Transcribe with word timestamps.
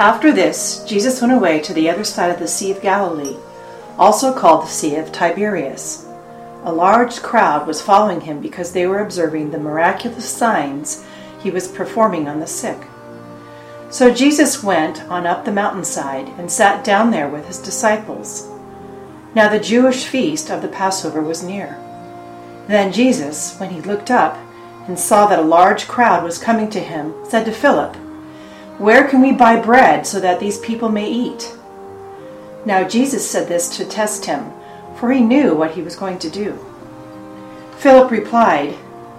After 0.00 0.32
this, 0.32 0.82
Jesus 0.84 1.20
went 1.20 1.34
away 1.34 1.60
to 1.60 1.74
the 1.74 1.90
other 1.90 2.04
side 2.04 2.30
of 2.30 2.38
the 2.38 2.48
Sea 2.48 2.70
of 2.70 2.80
Galilee, 2.80 3.36
also 3.98 4.32
called 4.32 4.62
the 4.62 4.70
Sea 4.70 4.96
of 4.96 5.12
Tiberias. 5.12 6.06
A 6.64 6.72
large 6.72 7.20
crowd 7.20 7.66
was 7.66 7.82
following 7.82 8.22
him 8.22 8.40
because 8.40 8.72
they 8.72 8.86
were 8.86 9.00
observing 9.00 9.50
the 9.50 9.58
miraculous 9.58 10.26
signs 10.26 11.04
he 11.42 11.50
was 11.50 11.68
performing 11.68 12.28
on 12.28 12.40
the 12.40 12.46
sick. 12.46 12.78
So 13.90 14.10
Jesus 14.10 14.62
went 14.62 15.02
on 15.10 15.26
up 15.26 15.44
the 15.44 15.52
mountainside 15.52 16.28
and 16.38 16.50
sat 16.50 16.82
down 16.82 17.10
there 17.10 17.28
with 17.28 17.46
his 17.46 17.58
disciples. 17.58 18.48
Now 19.34 19.50
the 19.50 19.60
Jewish 19.60 20.06
feast 20.06 20.50
of 20.50 20.62
the 20.62 20.68
Passover 20.68 21.20
was 21.20 21.42
near. 21.42 21.76
Then 22.68 22.90
Jesus, 22.90 23.54
when 23.58 23.68
he 23.68 23.82
looked 23.82 24.10
up 24.10 24.38
and 24.88 24.98
saw 24.98 25.26
that 25.26 25.38
a 25.38 25.42
large 25.42 25.88
crowd 25.88 26.24
was 26.24 26.38
coming 26.38 26.70
to 26.70 26.80
him, 26.80 27.12
said 27.28 27.44
to 27.44 27.52
Philip, 27.52 27.94
Where 28.80 29.06
can 29.06 29.20
we 29.20 29.32
buy 29.32 29.60
bread 29.60 30.06
so 30.06 30.20
that 30.20 30.40
these 30.40 30.56
people 30.56 30.88
may 30.88 31.06
eat? 31.06 31.54
Now 32.64 32.88
Jesus 32.88 33.30
said 33.30 33.46
this 33.46 33.76
to 33.76 33.84
test 33.84 34.24
him, 34.24 34.50
for 34.96 35.12
he 35.12 35.20
knew 35.20 35.54
what 35.54 35.72
he 35.72 35.82
was 35.82 35.96
going 35.96 36.18
to 36.20 36.30
do. 36.30 36.58
Philip 37.76 38.10
replied, 38.10 38.74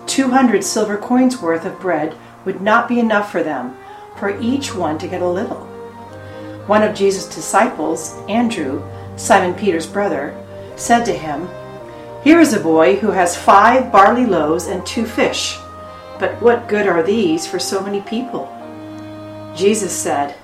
Two 0.07 0.31
hundred 0.31 0.63
silver 0.63 0.97
coins 0.97 1.39
worth 1.39 1.63
of 1.63 1.79
bread 1.79 2.17
would 2.43 2.59
not 2.59 2.89
be 2.89 2.99
enough 2.99 3.31
for 3.31 3.43
them, 3.43 3.77
for 4.17 4.35
each 4.41 4.73
one 4.73 4.97
to 4.97 5.07
get 5.07 5.21
a 5.21 5.29
little. 5.29 5.67
One 6.65 6.81
of 6.81 6.95
Jesus' 6.95 7.35
disciples, 7.35 8.15
Andrew, 8.27 8.81
Simon 9.15 9.53
Peter's 9.53 9.85
brother, 9.85 10.35
said 10.75 11.03
to 11.03 11.13
him, 11.13 11.47
Here 12.23 12.39
is 12.39 12.53
a 12.53 12.59
boy 12.59 12.95
who 12.95 13.11
has 13.11 13.37
five 13.37 13.91
barley 13.91 14.25
loaves 14.25 14.65
and 14.65 14.83
two 14.87 15.05
fish, 15.05 15.59
but 16.17 16.41
what 16.41 16.67
good 16.67 16.87
are 16.87 17.03
these 17.03 17.45
for 17.45 17.59
so 17.59 17.79
many 17.79 18.01
people? 18.01 18.57
Jesus 19.55 19.95
said, 19.95 20.35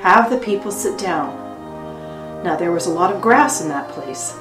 Have 0.00 0.30
the 0.30 0.38
people 0.38 0.70
sit 0.70 0.98
down. 0.98 2.42
Now 2.42 2.56
there 2.56 2.72
was 2.72 2.86
a 2.86 2.90
lot 2.90 3.14
of 3.14 3.22
grass 3.22 3.60
in 3.60 3.68
that 3.68 3.88
place. 3.90 4.34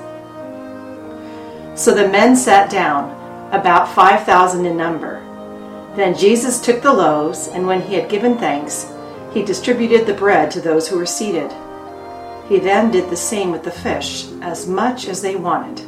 So 1.76 1.94
the 1.94 2.08
men 2.10 2.36
sat 2.36 2.70
down, 2.70 3.20
about 3.52 3.94
five 3.94 4.24
thousand 4.24 4.66
in 4.66 4.78
number. 4.78 5.22
Then 5.96 6.18
Jesus 6.18 6.60
took 6.60 6.82
the 6.82 6.94
loaves, 6.94 7.48
and 7.48 7.68
when 7.68 7.82
he 7.82 7.96
had 7.96 8.10
given 8.10 8.38
thanks, 8.38 8.92
he 9.34 9.44
distributed 9.44 10.06
the 10.06 10.14
bread 10.14 10.52
to 10.52 10.62
those 10.62 10.88
who 10.88 10.98
were 10.98 11.06
seated. 11.06 11.52
He 12.48 12.60
then 12.60 12.92
did 12.92 13.10
the 13.10 13.16
same 13.16 13.52
with 13.52 13.64
the 13.64 13.72
fish, 13.72 14.28
as 14.42 14.68
much 14.68 15.08
as 15.08 15.22
they 15.22 15.36
wanted. 15.36 15.80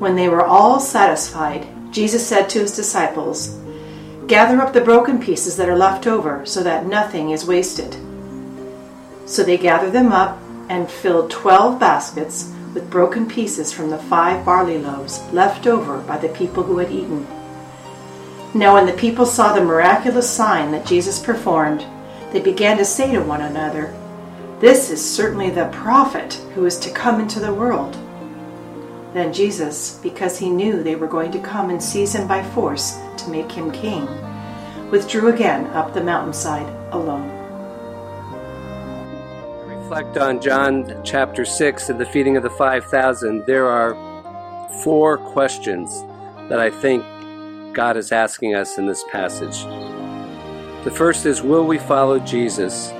When 0.00 0.16
they 0.16 0.28
were 0.28 0.44
all 0.44 0.80
satisfied, 0.80 1.66
Jesus 1.92 2.26
said 2.26 2.48
to 2.50 2.60
his 2.60 2.74
disciples, 2.74 3.58
Gather 4.32 4.62
up 4.62 4.72
the 4.72 4.80
broken 4.80 5.20
pieces 5.20 5.58
that 5.58 5.68
are 5.68 5.76
left 5.76 6.06
over, 6.06 6.46
so 6.46 6.62
that 6.62 6.86
nothing 6.86 7.32
is 7.32 7.44
wasted. 7.44 7.94
So 9.26 9.42
they 9.42 9.58
gathered 9.58 9.92
them 9.92 10.10
up 10.10 10.38
and 10.70 10.90
filled 10.90 11.30
twelve 11.30 11.78
baskets 11.78 12.50
with 12.72 12.88
broken 12.88 13.28
pieces 13.28 13.74
from 13.74 13.90
the 13.90 13.98
five 13.98 14.42
barley 14.42 14.78
loaves 14.78 15.20
left 15.34 15.66
over 15.66 15.98
by 15.98 16.16
the 16.16 16.30
people 16.30 16.62
who 16.62 16.78
had 16.78 16.90
eaten. 16.90 17.26
Now, 18.54 18.72
when 18.72 18.86
the 18.86 18.94
people 18.94 19.26
saw 19.26 19.52
the 19.52 19.62
miraculous 19.62 20.30
sign 20.30 20.72
that 20.72 20.86
Jesus 20.86 21.20
performed, 21.20 21.84
they 22.32 22.40
began 22.40 22.78
to 22.78 22.86
say 22.86 23.12
to 23.12 23.20
one 23.20 23.42
another, 23.42 23.94
this 24.60 24.88
is 24.88 25.04
certainly 25.04 25.50
the 25.50 25.68
prophet 25.72 26.40
who 26.54 26.64
is 26.64 26.78
to 26.78 26.90
come 26.90 27.20
into 27.20 27.38
the 27.38 27.52
world. 27.52 27.98
Then 29.12 29.32
Jesus, 29.32 29.98
because 30.02 30.38
he 30.38 30.48
knew 30.50 30.82
they 30.82 30.96
were 30.96 31.06
going 31.06 31.30
to 31.32 31.38
come 31.38 31.70
and 31.70 31.82
seize 31.82 32.14
him 32.14 32.26
by 32.26 32.42
force 32.42 32.98
to 33.18 33.30
make 33.30 33.50
him 33.52 33.70
king, 33.70 34.08
withdrew 34.90 35.28
again 35.32 35.66
up 35.68 35.92
the 35.92 36.02
mountainside 36.02 36.66
alone. 36.92 37.28
Reflect 39.66 40.16
on 40.16 40.40
John 40.40 41.02
chapter 41.04 41.44
6 41.44 41.90
and 41.90 42.00
the 42.00 42.06
feeding 42.06 42.36
of 42.36 42.42
the 42.42 42.50
5,000. 42.50 43.44
There 43.46 43.66
are 43.66 43.94
four 44.82 45.18
questions 45.18 46.02
that 46.48 46.58
I 46.58 46.70
think 46.70 47.04
God 47.74 47.96
is 47.96 48.12
asking 48.12 48.54
us 48.54 48.78
in 48.78 48.86
this 48.86 49.04
passage. 49.12 49.64
The 50.84 50.90
first 50.90 51.26
is 51.26 51.42
Will 51.42 51.66
we 51.66 51.78
follow 51.78 52.18
Jesus? 52.18 52.92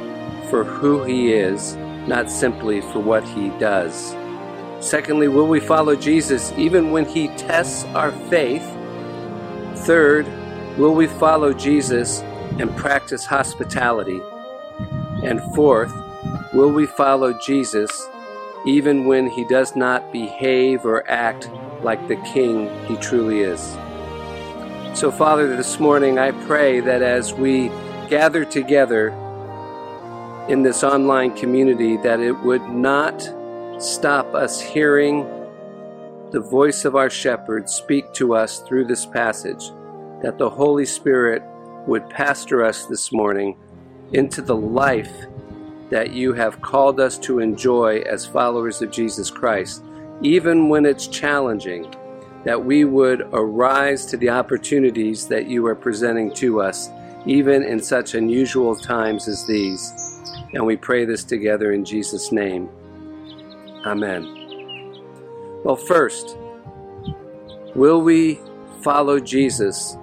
for 0.53 0.65
who 0.65 1.03
he 1.03 1.33
is, 1.33 1.77
not 2.07 2.31
simply 2.31 2.83
for 2.83 2.99
what 2.99 3.25
he 3.25 3.49
does. 3.59 4.13
Secondly, 4.83 5.29
will 5.29 5.47
we 5.47 5.61
follow 5.61 5.95
Jesus 5.95 6.53
even 6.57 6.91
when 6.91 7.07
he 7.07 7.29
tests 7.37 7.85
our 7.95 8.11
faith? 8.29 8.65
Third, 9.87 10.27
will 10.77 10.93
we 10.93 11.07
follow 11.07 11.53
Jesus 11.53 12.21
and 12.59 12.77
practice 12.77 13.25
hospitality? 13.25 14.21
And 15.23 15.41
fourth, 15.55 15.93
will 16.53 16.73
we 16.73 16.87
follow 16.87 17.33
Jesus 17.33 18.09
even 18.67 19.07
when 19.07 19.29
he 19.29 19.45
does 19.45 19.77
not 19.77 20.13
behave 20.13 20.85
or 20.85 21.09
act 21.09 21.49
like 21.83 22.09
the 22.09 22.17
king 22.17 22.69
he 22.87 22.97
truly 22.97 23.43
is? 23.43 23.61
So, 24.99 25.13
Father, 25.13 25.57
this 25.57 25.79
morning 25.79 26.19
I 26.19 26.33
pray 26.33 26.81
that 26.81 27.03
as 27.03 27.33
we 27.33 27.69
gather 28.09 28.45
together 28.45 29.11
in 30.49 30.65
this 30.65 30.83
online 30.83 31.37
community 31.37 31.99
that 31.99 32.19
it 32.19 32.33
would 32.41 32.69
not 32.69 33.33
stop 33.83 34.33
us 34.33 34.61
hearing 34.61 35.27
the 36.31 36.41
voice 36.41 36.85
of 36.85 36.95
our 36.95 37.11
shepherd 37.11 37.69
speak 37.69 38.13
to 38.13 38.33
us 38.33 38.61
through 38.61 38.85
this 38.85 39.05
passage, 39.05 39.71
that 40.23 40.39
the 40.39 40.49
Holy 40.49 40.87
Spirit 40.87 41.43
would 41.89 42.09
pastor 42.09 42.65
us 42.65 42.87
this 42.87 43.11
morning 43.11 43.57
into 44.13 44.41
the 44.41 44.55
life 44.55 45.13
that 45.91 46.13
you 46.13 46.33
have 46.33 46.63
called 46.63 47.01
us 47.01 47.19
to 47.19 47.41
enjoy 47.41 47.99
as 48.03 48.25
followers 48.25 48.81
of 48.83 48.93
Jesus 48.93 49.33
Christ, 49.33 49.83
even 50.23 50.69
when 50.69 50.87
it's 50.87 51.09
challenging, 51.09 51.93
that 52.45 52.65
we 52.65 52.85
would 52.85 53.23
arise 53.33 54.07
to 54.07 54.17
the 54.17 54.31
opportunities 54.31 55.27
that 55.27 55.49
you 55.49 55.67
are 55.67 55.75
presenting 55.75 56.33
to 56.35 56.61
us, 56.61 56.89
even 57.27 57.65
in 57.65 57.83
such 57.83 58.15
unusual 58.15 58.77
times 58.77 59.27
as 59.27 59.45
these. 59.45 59.93
And 60.55 60.65
we 60.65 60.77
pray 60.77 61.05
this 61.05 61.25
together 61.25 61.73
in 61.73 61.85
Jesus' 61.85 62.31
name. 62.31 62.69
Amen. 63.85 65.01
Well, 65.65 65.77
first, 65.77 66.37
will 67.75 68.03
we 68.03 68.41
follow 68.83 69.19
Jesus 69.21 69.97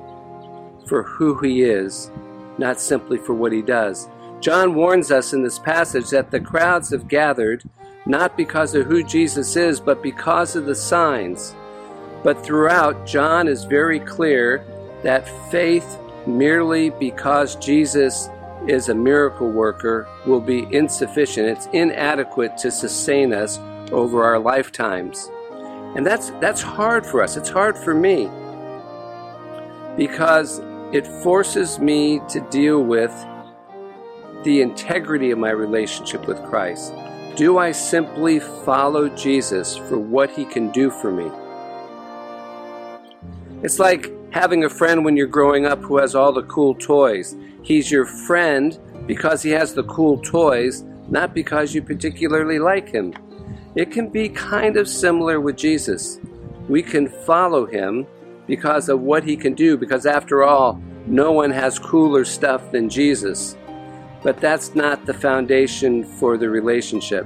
for 0.88 1.04
who 1.04 1.38
he 1.40 1.64
is, 1.64 2.12
not 2.58 2.80
simply 2.80 3.18
for 3.18 3.34
what 3.34 3.52
he 3.52 3.62
does? 3.62 4.10
John 4.42 4.74
warns 4.74 5.12
us 5.12 5.34
in 5.34 5.44
this 5.44 5.60
passage 5.60 6.10
that 6.10 6.32
the 6.32 6.40
crowds 6.40 6.92
have 6.92 7.08
gathered 7.08 7.64
not 8.06 8.36
because 8.38 8.74
of 8.74 8.88
who 8.88 9.04
Jesus 9.04 9.56
is, 9.56 9.80
but 9.80 10.02
because 10.02 10.56
of 10.56 10.66
the 10.66 10.76
signs. 10.76 11.54
But 12.24 12.44
throughout, 12.44 13.06
John 13.06 13.48
is 13.48 13.64
very 13.66 14.00
clear 14.00 14.66
that 15.04 15.30
faith 15.52 15.98
merely 16.26 16.90
because 16.90 17.56
Jesus 17.56 18.30
is 18.68 18.90
a 18.90 18.96
miracle 18.96 19.50
worker 19.50 20.08
will 20.26 20.42
be 20.42 20.68
insufficient. 20.72 21.48
It's 21.48 21.68
inadequate 21.74 22.58
to 22.58 22.72
sustain 22.72 23.34
us 23.34 23.60
over 23.92 24.24
our 24.24 24.40
lifetimes. 24.40 25.30
And 25.96 26.06
that's 26.06 26.30
that's 26.42 26.62
hard 26.62 27.06
for 27.06 27.24
us. 27.24 27.38
It's 27.38 27.50
hard 27.50 27.78
for 27.78 27.94
me 27.94 28.30
because 29.98 30.62
it 30.94 31.06
forces 31.24 31.80
me 31.80 32.22
to 32.30 32.40
deal 32.50 32.84
with 32.84 33.14
the 34.44 34.62
integrity 34.62 35.32
of 35.32 35.38
my 35.38 35.50
relationship 35.50 36.28
with 36.28 36.42
Christ. 36.44 36.94
Do 37.36 37.58
I 37.58 37.72
simply 37.72 38.40
follow 38.40 39.10
Jesus 39.10 39.78
for 39.78 39.98
what 39.98 40.30
he 40.30 40.46
can 40.46 40.72
do 40.72 40.90
for 40.90 41.12
me? 41.12 41.30
It's 43.64 43.80
like 43.80 44.12
having 44.32 44.64
a 44.64 44.70
friend 44.70 45.04
when 45.04 45.18
you're 45.18 45.28
growing 45.28 45.66
up 45.66 45.80
who 45.82 45.98
has 45.98 46.16
all 46.16 46.32
the 46.32 46.44
cool 46.44 46.76
toys. 46.76 47.36
He's 47.64 47.92
your 47.92 48.06
friend 48.06 48.78
because 49.08 49.42
he 49.42 49.50
has 49.52 49.74
the 49.74 49.84
cool 49.84 50.20
toys, 50.20 50.84
not 51.08 51.34
because 51.34 51.74
you 51.74 51.82
particularly 51.82 52.60
like 52.60 52.90
him. 52.90 53.14
It 53.76 53.92
can 53.92 54.10
be 54.10 54.30
kind 54.30 54.78
of 54.78 54.88
similar 54.88 55.40
with 55.40 55.58
Jesus. 55.58 56.20
We 56.68 56.84
can 56.84 57.08
follow 57.08 57.66
him 57.66 58.06
because 58.46 58.90
of 58.90 59.02
what 59.02 59.24
he 59.24 59.36
can 59.36 59.54
do, 59.54 59.78
because 59.78 60.06
after 60.06 60.44
all, 60.44 60.82
no 61.08 61.32
one 61.32 61.52
has 61.52 61.80
cooler 61.80 62.26
stuff 62.26 62.72
than 62.72 62.90
Jesus. 62.90 63.56
But 64.22 64.40
that's 64.40 64.76
not 64.76 65.06
the 65.06 65.14
foundation 65.14 66.04
for 66.04 66.38
the 66.38 66.50
relationship. 66.50 67.26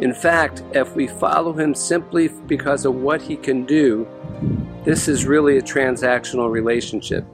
In 0.00 0.12
fact, 0.12 0.62
if 0.72 0.94
we 0.96 1.06
follow 1.06 1.52
him 1.52 1.74
simply 1.74 2.28
because 2.46 2.84
of 2.84 2.96
what 2.96 3.22
he 3.22 3.36
can 3.36 3.64
do, 3.64 4.06
this 4.84 5.08
is 5.08 5.24
really 5.26 5.58
a 5.58 5.62
transactional 5.62 6.50
relationship. 6.50 7.24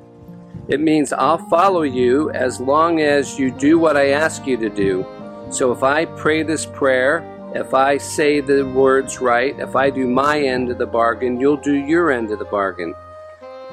It 0.69 0.81
means 0.81 1.13
I'll 1.13 1.39
follow 1.49 1.83
you 1.83 2.31
as 2.31 2.61
long 2.61 3.01
as 3.01 3.39
you 3.39 3.51
do 3.51 3.79
what 3.79 3.97
I 3.97 4.11
ask 4.11 4.47
you 4.47 4.57
to 4.59 4.69
do. 4.69 5.05
So 5.51 5.73
if 5.73 5.83
I 5.83 6.05
pray 6.05 6.45
this 6.45 6.65
prayer, 6.65 7.25
if 7.55 7.75
I 7.75 7.99
say 7.99 8.41
the 8.41 8.63
words 8.63 9.21
right, 9.21 9.59
if 9.59 9.75
I 9.75 9.91
do 9.91 10.07
my 10.07 10.41
end 10.41 10.71
of 10.71 10.79
the 10.79 10.87
bargain, 10.87 11.41
you'll 11.41 11.57
do 11.57 11.75
your 11.75 12.13
end 12.13 12.31
of 12.31 12.39
the 12.39 12.45
bargain. 12.45 12.95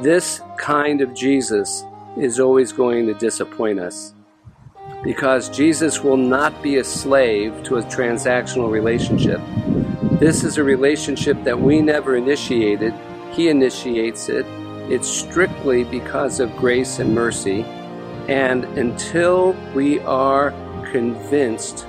This 0.01 0.41
kind 0.57 1.01
of 1.01 1.13
Jesus 1.13 1.85
is 2.17 2.39
always 2.39 2.71
going 2.71 3.05
to 3.05 3.13
disappoint 3.13 3.79
us. 3.79 4.13
because 5.03 5.49
Jesus 5.49 6.03
will 6.03 6.17
not 6.17 6.61
be 6.61 6.77
a 6.77 6.83
slave 6.83 7.63
to 7.63 7.77
a 7.77 7.83
transactional 7.83 8.71
relationship. 8.71 9.39
This 10.19 10.43
is 10.43 10.57
a 10.57 10.63
relationship 10.63 11.43
that 11.43 11.59
we 11.59 11.81
never 11.81 12.15
initiated, 12.15 12.93
He 13.37 13.49
initiates 13.49 14.29
it. 14.29 14.47
It's 14.89 15.07
strictly 15.07 15.83
because 15.83 16.39
of 16.39 16.57
grace 16.57 16.97
and 16.97 17.13
mercy. 17.13 17.61
And 18.27 18.63
until 18.79 19.53
we 19.75 19.99
are 19.99 20.49
convinced 20.91 21.85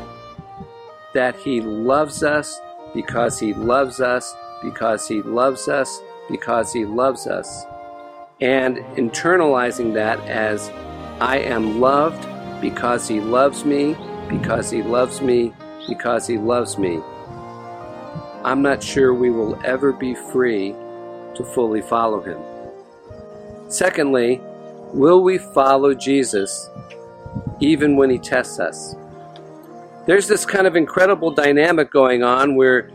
that 1.14 1.34
He 1.36 1.62
loves 1.62 2.22
us 2.22 2.60
because 2.94 3.40
He 3.40 3.54
loves 3.54 4.02
us, 4.02 4.36
because 4.62 5.08
He 5.08 5.22
loves 5.22 5.68
us, 5.68 6.00
because 6.30 6.70
He 6.70 6.84
loves 6.84 7.26
us, 7.26 7.64
and 8.42 8.76
internalizing 8.96 9.94
that 9.94 10.20
as 10.28 10.68
I 11.18 11.38
am 11.38 11.80
loved 11.80 12.28
because 12.60 13.08
He 13.08 13.20
loves 13.20 13.64
me, 13.64 13.96
because 14.28 14.70
He 14.70 14.82
loves 14.82 15.22
me, 15.22 15.54
because 15.88 16.26
He 16.26 16.36
loves 16.36 16.76
me, 16.76 17.00
I'm 18.44 18.60
not 18.60 18.82
sure 18.82 19.14
we 19.14 19.30
will 19.30 19.58
ever 19.64 19.92
be 19.92 20.14
free 20.14 20.74
to 21.38 21.44
fully 21.44 21.80
follow 21.80 22.20
Him. 22.20 22.38
Secondly, 23.68 24.40
will 24.92 25.22
we 25.22 25.38
follow 25.38 25.94
Jesus 25.94 26.68
even 27.60 27.96
when 27.96 28.10
He 28.10 28.18
tests 28.18 28.60
us? 28.60 28.94
There's 30.06 30.28
this 30.28 30.44
kind 30.44 30.66
of 30.66 30.76
incredible 30.76 31.30
dynamic 31.30 31.90
going 31.90 32.22
on 32.22 32.56
where, 32.56 32.88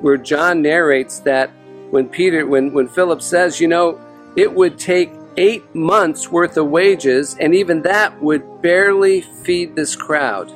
where 0.00 0.16
John 0.16 0.62
narrates 0.62 1.18
that 1.20 1.50
when 1.90 2.08
Peter, 2.08 2.46
when, 2.46 2.72
when 2.72 2.88
Philip 2.88 3.22
says, 3.22 3.60
you 3.60 3.68
know, 3.68 4.00
it 4.36 4.52
would 4.52 4.78
take 4.78 5.12
eight 5.36 5.74
months 5.74 6.30
worth 6.30 6.56
of 6.56 6.68
wages, 6.68 7.36
and 7.40 7.54
even 7.54 7.82
that 7.82 8.20
would 8.22 8.62
barely 8.62 9.20
feed 9.20 9.74
this 9.76 9.96
crowd. 9.96 10.52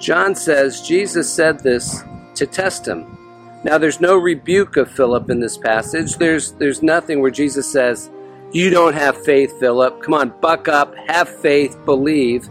John 0.00 0.34
says 0.34 0.82
Jesus 0.82 1.32
said 1.32 1.60
this 1.60 2.02
to 2.34 2.46
test 2.46 2.86
him. 2.86 3.17
Now 3.64 3.78
there's 3.78 4.00
no 4.00 4.16
rebuke 4.16 4.76
of 4.76 4.90
Philip 4.90 5.30
in 5.30 5.40
this 5.40 5.56
passage. 5.56 6.16
There's 6.16 6.52
there's 6.52 6.82
nothing 6.82 7.20
where 7.20 7.30
Jesus 7.30 7.70
says, 7.70 8.10
"You 8.52 8.70
don't 8.70 8.94
have 8.94 9.22
faith, 9.24 9.58
Philip. 9.58 10.02
Come 10.02 10.14
on, 10.14 10.32
buck 10.40 10.68
up, 10.68 10.94
have 11.08 11.28
faith, 11.28 11.76
believe." 11.84 12.48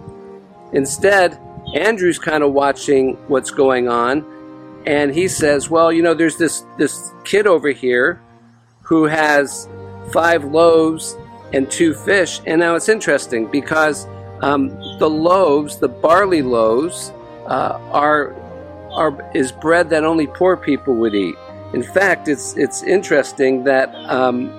Instead, 0.74 1.40
Andrew's 1.76 2.20
kind 2.20 2.44
of 2.44 2.54
watching 2.54 3.16
what's 3.28 3.52
going 3.52 3.88
on, 3.88 4.26
and 4.86 5.14
he 5.14 5.28
says, 5.28 5.70
"Well, 5.70 5.92
you 5.92 6.02
know, 6.02 6.14
there's 6.14 6.38
this 6.38 6.66
this 6.78 7.14
kid 7.24 7.48
over 7.48 7.70
here 7.72 8.22
who 8.82 9.06
has 9.06 9.68
five 10.12 10.44
loaves 10.46 11.18
and 11.54 11.70
two 11.70 11.94
fish. 11.94 12.42
And 12.46 12.60
now 12.60 12.76
it's 12.76 12.90
interesting 12.90 13.48
because 13.48 14.08
um, 14.42 14.70
the 15.00 15.10
loaves, 15.10 15.78
the 15.78 15.88
barley 15.88 16.42
loaves, 16.42 17.12
uh, 17.46 17.80
are 17.92 18.36
are 18.98 19.32
is 19.34 19.52
bread 19.52 19.90
that 19.92 20.04
only 20.04 20.28
poor 20.28 20.58
people 20.58 20.96
would 20.96 21.16
eat. 21.16 21.36
In 21.74 21.84
fact, 21.84 22.28
it's 22.28 22.58
it's 22.58 22.84
interesting 22.84 23.64
that 23.64 23.94
um, 24.10 24.50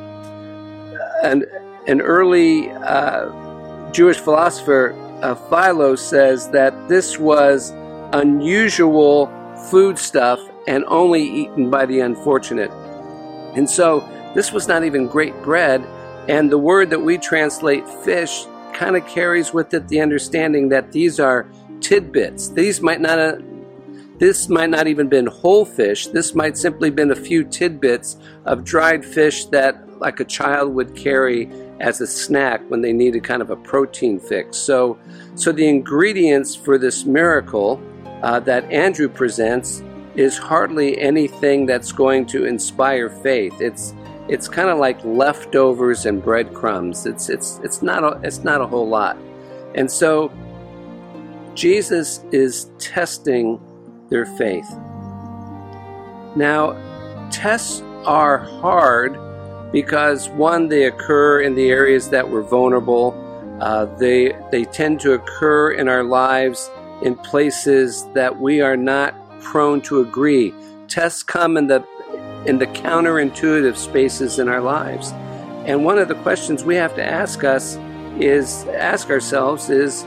an 1.23 1.45
an 1.87 2.01
early 2.01 2.71
uh, 2.71 3.91
Jewish 3.93 4.19
philosopher 4.19 4.95
uh, 5.23 5.35
Philo 5.35 5.97
says 5.97 6.51
that 6.51 6.73
this 6.89 7.19
was 7.19 7.73
unusual 8.13 9.27
food 9.71 9.99
stuff 9.99 10.41
and 10.67 10.85
only 10.87 11.23
eaten 11.23 11.71
by 11.71 11.87
the 11.87 12.01
unfortunate. 12.01 12.71
And 13.57 13.69
so 13.69 14.01
this 14.35 14.53
was 14.53 14.69
not 14.69 14.85
even 14.85 15.07
great 15.07 15.35
bread, 15.43 15.83
and 16.29 16.53
the 16.53 16.59
word 16.59 16.91
that 16.91 17.01
we 17.01 17.19
translate 17.19 17.89
fish 18.05 18.45
kind 18.75 18.97
of 18.97 19.07
carries 19.09 19.53
with 19.53 19.75
it 19.75 19.89
the 19.89 20.01
understanding 20.01 20.69
that 20.69 20.93
these 20.93 21.19
are 21.19 21.47
tidbits. 21.81 22.51
These 22.51 22.81
might 22.81 23.01
not 23.01 23.19
have, 23.19 23.43
this 24.19 24.49
might 24.49 24.71
not 24.71 24.87
even 24.89 25.09
been 25.09 25.27
whole 25.27 25.65
fish. 25.65 26.09
This 26.09 26.35
might 26.35 26.59
simply 26.59 26.91
been 26.91 27.11
a 27.11 27.17
few 27.17 27.45
tidbits 27.45 28.17
of 28.45 28.65
dried 28.65 29.05
fish 29.05 29.45
that 29.47 29.85
like 30.01 30.21
a 30.21 30.25
child 30.25 30.75
would 30.75 30.95
carry 30.97 31.49
as 31.81 32.01
a 32.01 32.07
snack 32.07 32.61
when 32.69 32.81
they 32.81 32.93
needed 32.93 33.23
kind 33.23 33.43
of 33.43 33.51
a 33.51 33.57
protein 33.57 34.19
fix. 34.19 34.57
So, 34.57 34.99
so 35.35 35.53
the 35.53 35.69
ingredients 35.69 36.55
for 36.55 36.79
this 36.79 37.05
miracle 37.05 37.81
uh, 38.23 38.41
that 38.41 38.71
Andrew 38.73 39.09
presents 39.09 39.83
is 40.17 40.37
hardly 40.37 41.01
anything 41.01 41.67
that's 41.67 41.93
going 41.93 42.27
to 42.27 42.45
inspire 42.45 43.09
faith. 43.09 43.61
It's 43.61 43.95
it's 44.29 44.47
kind 44.47 44.69
of 44.69 44.79
like 44.79 45.03
leftovers 45.05 46.05
and 46.07 46.23
breadcrumbs. 46.23 47.07
It's 47.07 47.29
it's 47.29 47.61
it's 47.63 47.83
not 47.83 48.03
a 48.03 48.21
it's 48.25 48.39
not 48.39 48.61
a 48.61 48.67
whole 48.67 48.89
lot. 48.89 49.17
And 49.77 49.91
so 49.91 50.33
Jesus 51.55 52.25
is 52.33 52.71
testing 52.79 53.61
their 54.09 54.27
faith. 54.27 54.71
Now, 56.37 56.77
tests 57.31 57.83
are 58.05 58.39
hard 58.39 59.19
because 59.73 60.29
one, 60.31 60.69
they 60.69 60.85
occur 60.85 61.41
in 61.41 61.55
the 61.55 61.71
areas 61.71 62.11
that 62.11 62.31
we're 62.31 62.43
vulnerable. 62.43 63.15
Uh, 63.61 63.85
they 63.97 64.37
they 64.51 64.65
tend 64.65 65.01
to 65.01 65.13
occur 65.13 65.73
in 65.73 65.89
our 65.89 66.05
lives 66.05 66.71
in 67.03 67.15
places 67.17 68.07
that 68.15 68.41
we 68.41 68.61
are 68.61 68.77
not 68.77 69.15
prone 69.41 69.81
to 69.83 70.01
agree. 70.01 70.55
Tests 70.87 71.23
come 71.23 71.57
in 71.57 71.67
the 71.67 71.85
in 72.47 72.59
the 72.59 72.67
counterintuitive 72.69 73.77
spaces 73.77 74.39
in 74.39 74.49
our 74.49 74.61
lives. 74.61 75.13
And 75.67 75.85
one 75.85 75.99
of 75.99 76.09
the 76.09 76.15
questions 76.17 76.65
we 76.65 76.77
have 76.77 76.95
to 76.95 77.05
ask 77.05 77.45
us 77.45 77.77
is 78.19 78.65
ask 78.69 79.11
ourselves 79.11 79.69
is 79.69 80.05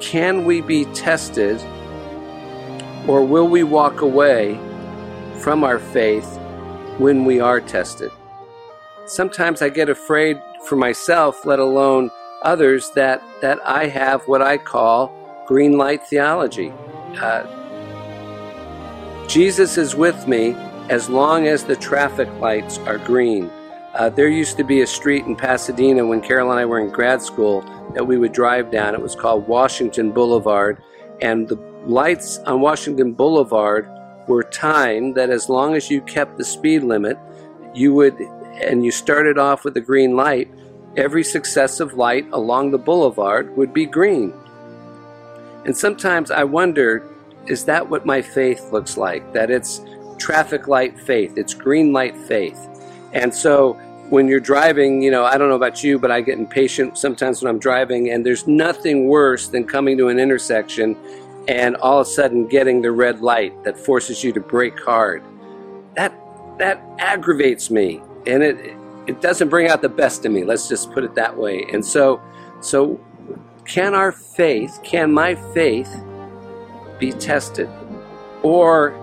can 0.00 0.44
we 0.44 0.60
be 0.60 0.86
tested 0.86 1.60
or 3.08 3.24
will 3.24 3.48
we 3.48 3.62
walk 3.62 4.00
away 4.00 4.58
from 5.40 5.64
our 5.64 5.78
faith 5.78 6.38
when 6.98 7.24
we 7.24 7.40
are 7.40 7.60
tested? 7.60 8.10
Sometimes 9.06 9.62
I 9.62 9.68
get 9.68 9.88
afraid 9.88 10.40
for 10.66 10.76
myself, 10.76 11.44
let 11.44 11.58
alone 11.58 12.10
others, 12.42 12.90
that, 12.90 13.22
that 13.40 13.58
I 13.66 13.86
have 13.86 14.22
what 14.28 14.42
I 14.42 14.58
call 14.58 15.44
green 15.46 15.76
light 15.76 16.06
theology. 16.06 16.72
Uh, 17.20 17.46
Jesus 19.26 19.76
is 19.76 19.94
with 19.94 20.28
me 20.28 20.54
as 20.88 21.08
long 21.08 21.46
as 21.46 21.64
the 21.64 21.76
traffic 21.76 22.28
lights 22.40 22.78
are 22.78 22.98
green. 22.98 23.50
Uh, 23.94 24.08
there 24.08 24.28
used 24.28 24.56
to 24.56 24.64
be 24.64 24.80
a 24.80 24.86
street 24.86 25.24
in 25.24 25.36
Pasadena 25.36 26.06
when 26.06 26.20
Carol 26.20 26.50
and 26.50 26.60
I 26.60 26.64
were 26.64 26.80
in 26.80 26.90
grad 26.90 27.20
school 27.20 27.62
that 27.94 28.06
we 28.06 28.16
would 28.16 28.32
drive 28.32 28.70
down. 28.70 28.94
It 28.94 29.02
was 29.02 29.14
called 29.14 29.46
Washington 29.48 30.12
Boulevard, 30.12 30.82
and 31.20 31.48
the 31.48 31.56
lights 31.86 32.38
on 32.38 32.60
Washington 32.60 33.12
Boulevard 33.12 33.88
were 34.28 34.44
timed 34.44 35.14
that 35.16 35.30
as 35.30 35.48
long 35.48 35.74
as 35.74 35.90
you 35.90 36.00
kept 36.02 36.38
the 36.38 36.44
speed 36.44 36.82
limit, 36.82 37.18
you 37.74 37.92
would, 37.94 38.14
and 38.62 38.84
you 38.84 38.90
started 38.90 39.38
off 39.38 39.64
with 39.64 39.76
a 39.76 39.80
green 39.80 40.14
light, 40.16 40.48
every 40.96 41.24
successive 41.24 41.94
light 41.94 42.26
along 42.32 42.70
the 42.70 42.78
boulevard 42.78 43.56
would 43.56 43.72
be 43.72 43.86
green. 43.86 44.32
And 45.64 45.76
sometimes 45.76 46.30
I 46.30 46.44
wonder, 46.44 47.08
is 47.46 47.64
that 47.64 47.88
what 47.88 48.06
my 48.06 48.22
faith 48.22 48.72
looks 48.72 48.96
like? 48.96 49.32
That 49.32 49.50
it's 49.50 49.80
traffic 50.18 50.68
light 50.68 50.98
faith, 51.00 51.34
it's 51.36 51.54
green 51.54 51.92
light 51.92 52.16
faith. 52.16 52.58
And 53.12 53.34
so 53.34 53.74
when 54.10 54.28
you're 54.28 54.40
driving, 54.40 55.02
you 55.02 55.10
know, 55.10 55.24
I 55.24 55.38
don't 55.38 55.48
know 55.48 55.56
about 55.56 55.82
you, 55.82 55.98
but 55.98 56.10
I 56.10 56.20
get 56.20 56.38
impatient 56.38 56.98
sometimes 56.98 57.42
when 57.42 57.48
I'm 57.48 57.58
driving, 57.58 58.10
and 58.10 58.26
there's 58.26 58.46
nothing 58.46 59.08
worse 59.08 59.48
than 59.48 59.64
coming 59.64 59.96
to 59.98 60.08
an 60.08 60.18
intersection 60.18 60.96
and 61.48 61.76
all 61.76 62.00
of 62.00 62.06
a 62.06 62.10
sudden 62.10 62.46
getting 62.46 62.82
the 62.82 62.92
red 62.92 63.20
light 63.20 63.64
that 63.64 63.78
forces 63.78 64.22
you 64.22 64.32
to 64.32 64.40
brake 64.40 64.78
hard. 64.80 65.22
That 65.94 66.14
that 66.58 66.82
aggravates 66.98 67.70
me, 67.70 68.00
and 68.26 68.42
it 68.42 68.76
it 69.06 69.20
doesn't 69.20 69.48
bring 69.48 69.68
out 69.68 69.82
the 69.82 69.88
best 69.88 70.24
in 70.24 70.32
me. 70.32 70.44
Let's 70.44 70.68
just 70.68 70.92
put 70.92 71.04
it 71.04 71.14
that 71.16 71.36
way. 71.36 71.66
And 71.72 71.84
so, 71.84 72.20
so 72.60 73.00
can 73.64 73.94
our 73.94 74.12
faith, 74.12 74.78
can 74.84 75.12
my 75.12 75.34
faith 75.34 75.92
be 76.98 77.10
tested, 77.12 77.68
or 78.42 78.98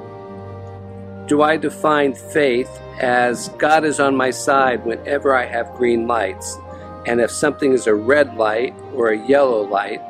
do 1.27 1.41
I 1.41 1.57
define 1.57 2.15
faith 2.15 2.69
as 2.99 3.49
God 3.57 3.83
is 3.83 3.99
on 3.99 4.15
my 4.15 4.31
side 4.31 4.85
whenever 4.85 5.35
I 5.35 5.45
have 5.45 5.73
green 5.73 6.07
lights? 6.07 6.57
And 7.05 7.19
if 7.21 7.31
something 7.31 7.73
is 7.73 7.87
a 7.87 7.95
red 7.95 8.35
light 8.35 8.75
or 8.93 9.09
a 9.09 9.27
yellow 9.27 9.61
light, 9.61 10.01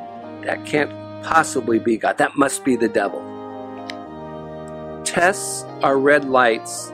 that 0.44 0.66
can't 0.66 0.92
possibly 1.24 1.80
be 1.80 1.98
God. 1.98 2.18
That 2.18 2.38
must 2.38 2.64
be 2.64 2.76
the 2.76 2.88
devil. 2.88 3.22
Tests 5.04 5.64
are 5.84 5.98
red 5.98 6.26
lights 6.30 6.92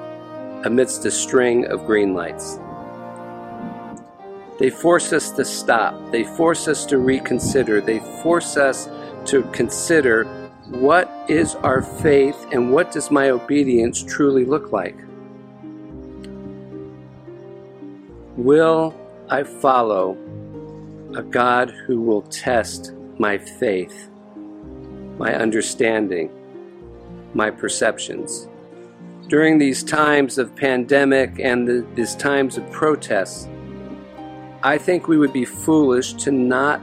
amidst 0.63 1.05
a 1.05 1.11
string 1.11 1.65
of 1.65 1.85
green 1.85 2.13
lights. 2.13 2.59
They 4.57 4.69
force 4.69 5.11
us 5.11 5.31
to 5.31 5.43
stop. 5.43 6.11
They 6.11 6.23
force 6.23 6.67
us 6.67 6.85
to 6.87 6.97
reconsider. 6.97 7.81
They 7.81 7.99
force 8.23 8.55
us 8.57 8.87
to 9.25 9.43
consider 9.51 10.23
what 10.69 11.11
is 11.27 11.55
our 11.55 11.81
faith 11.81 12.47
and 12.51 12.71
what 12.71 12.91
does 12.91 13.11
my 13.11 13.29
obedience 13.29 14.01
truly 14.01 14.45
look 14.45 14.71
like? 14.71 14.95
Will 18.37 18.95
I 19.29 19.43
follow 19.43 20.17
a 21.15 21.21
God 21.23 21.69
who 21.69 22.01
will 22.01 22.23
test 22.23 22.93
my 23.17 23.37
faith, 23.37 24.09
my 25.17 25.33
understanding, 25.33 26.29
my 27.33 27.49
perceptions. 27.49 28.47
During 29.27 29.57
these 29.57 29.83
times 29.83 30.37
of 30.37 30.55
pandemic 30.55 31.39
and 31.39 31.67
the, 31.67 31.85
these 31.95 32.15
times 32.15 32.57
of 32.57 32.69
protests, 32.71 33.47
I 34.61 34.77
think 34.77 35.07
we 35.07 35.17
would 35.17 35.33
be 35.33 35.45
foolish 35.45 36.13
to 36.13 36.31
not 36.31 36.81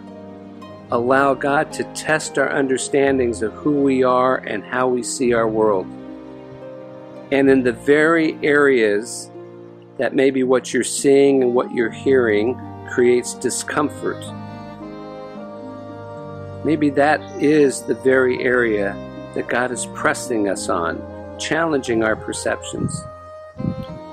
allow 0.90 1.34
God 1.34 1.72
to 1.72 1.84
test 1.94 2.38
our 2.38 2.50
understandings 2.50 3.42
of 3.42 3.52
who 3.54 3.82
we 3.82 4.02
are 4.02 4.36
and 4.38 4.62
how 4.62 4.88
we 4.88 5.02
see 5.02 5.32
our 5.32 5.48
world. 5.48 5.86
And 7.30 7.48
in 7.48 7.62
the 7.62 7.72
very 7.72 8.38
areas 8.42 9.30
that 9.98 10.14
maybe 10.14 10.42
what 10.42 10.74
you're 10.74 10.84
seeing 10.84 11.42
and 11.42 11.54
what 11.54 11.72
you're 11.72 11.90
hearing 11.90 12.60
creates 12.90 13.34
discomfort, 13.34 14.22
maybe 16.64 16.90
that 16.90 17.20
is 17.42 17.82
the 17.82 17.94
very 17.94 18.42
area 18.42 18.94
that 19.34 19.48
God 19.48 19.70
is 19.70 19.86
pressing 19.94 20.48
us 20.48 20.68
on, 20.68 21.00
challenging 21.38 22.04
our 22.04 22.16
perceptions. 22.16 23.02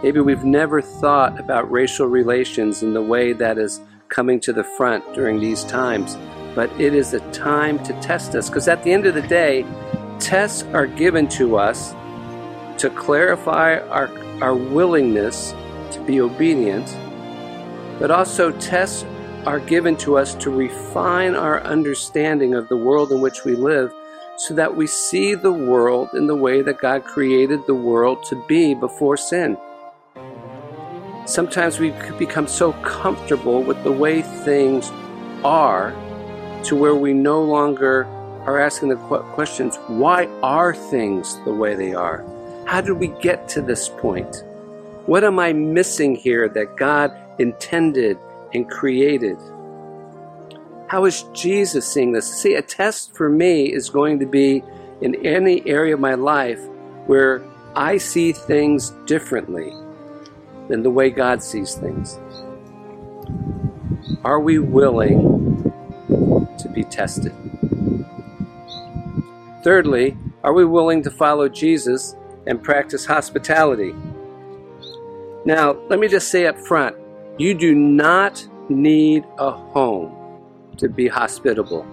Maybe 0.01 0.21
we've 0.21 0.45
never 0.45 0.81
thought 0.81 1.39
about 1.39 1.69
racial 1.69 2.07
relations 2.07 2.83
in 2.83 2.93
the 2.93 3.01
way 3.01 3.33
that 3.33 3.57
is 3.57 3.81
coming 4.07 4.39
to 4.41 4.53
the 4.53 4.63
front 4.63 5.03
during 5.13 5.39
these 5.39 5.63
times, 5.65 6.17
but 6.55 6.71
it 6.79 6.93
is 6.93 7.13
a 7.13 7.19
time 7.31 7.83
to 7.83 7.93
test 8.01 8.33
us 8.33 8.49
because 8.49 8.67
at 8.67 8.83
the 8.83 8.91
end 8.91 9.05
of 9.05 9.13
the 9.13 9.21
day, 9.21 9.65
tests 10.19 10.63
are 10.73 10.87
given 10.87 11.27
to 11.27 11.57
us 11.57 11.93
to 12.81 12.89
clarify 12.89 13.77
our, 13.89 14.09
our 14.41 14.55
willingness 14.55 15.53
to 15.91 16.01
be 16.05 16.21
obedient, 16.21 16.87
but 17.99 18.09
also 18.09 18.51
tests 18.59 19.03
are 19.45 19.59
given 19.59 19.95
to 19.97 20.17
us 20.17 20.35
to 20.35 20.49
refine 20.49 21.35
our 21.35 21.61
understanding 21.61 22.53
of 22.53 22.67
the 22.69 22.77
world 22.77 23.11
in 23.11 23.21
which 23.21 23.45
we 23.45 23.55
live 23.55 23.93
so 24.37 24.53
that 24.53 24.75
we 24.75 24.87
see 24.87 25.35
the 25.35 25.51
world 25.51 26.09
in 26.13 26.27
the 26.27 26.35
way 26.35 26.61
that 26.61 26.79
God 26.79 27.03
created 27.03 27.65
the 27.65 27.75
world 27.75 28.23
to 28.25 28.43
be 28.47 28.73
before 28.73 29.17
sin. 29.17 29.57
Sometimes 31.25 31.79
we 31.79 31.91
become 32.17 32.47
so 32.47 32.73
comfortable 32.83 33.61
with 33.61 33.83
the 33.83 33.91
way 33.91 34.21
things 34.21 34.91
are 35.43 35.91
to 36.63 36.75
where 36.75 36.95
we 36.95 37.13
no 37.13 37.43
longer 37.43 38.05
are 38.45 38.59
asking 38.59 38.89
the 38.89 38.95
questions 38.95 39.77
why 39.87 40.25
are 40.41 40.73
things 40.73 41.39
the 41.45 41.53
way 41.53 41.75
they 41.75 41.93
are? 41.93 42.25
How 42.65 42.81
did 42.81 42.93
we 42.93 43.09
get 43.21 43.47
to 43.49 43.61
this 43.61 43.89
point? 43.89 44.43
What 45.05 45.23
am 45.23 45.39
I 45.39 45.53
missing 45.53 46.15
here 46.15 46.47
that 46.49 46.77
God 46.77 47.11
intended 47.39 48.17
and 48.53 48.69
created? 48.69 49.37
How 50.87 51.05
is 51.05 51.23
Jesus 51.33 51.87
seeing 51.87 52.11
this? 52.11 52.31
See, 52.31 52.55
a 52.55 52.61
test 52.61 53.15
for 53.15 53.29
me 53.29 53.71
is 53.71 53.89
going 53.89 54.19
to 54.19 54.25
be 54.25 54.63
in 55.01 55.15
any 55.25 55.65
area 55.67 55.93
of 55.93 55.99
my 55.99 56.15
life 56.15 56.59
where 57.05 57.43
I 57.75 57.97
see 57.97 58.31
things 58.31 58.89
differently 59.05 59.71
than 60.67 60.83
the 60.83 60.89
way 60.89 61.09
God 61.09 61.43
sees 61.43 61.75
things? 61.75 62.19
Are 64.23 64.39
we 64.39 64.59
willing 64.59 65.71
to 66.57 66.69
be 66.73 66.83
tested? 66.83 67.33
Thirdly, 69.63 70.17
are 70.43 70.53
we 70.53 70.65
willing 70.65 71.03
to 71.03 71.11
follow 71.11 71.49
Jesus 71.49 72.15
and 72.47 72.63
practice 72.63 73.05
hospitality? 73.05 73.93
Now, 75.45 75.73
let 75.89 75.99
me 75.99 76.07
just 76.07 76.29
say 76.29 76.47
up 76.47 76.57
front 76.57 76.95
you 77.39 77.53
do 77.53 77.73
not 77.73 78.45
need 78.67 79.23
a 79.37 79.49
home 79.49 80.13
to 80.75 80.89
be 80.89 81.07
hospitable. 81.07 81.87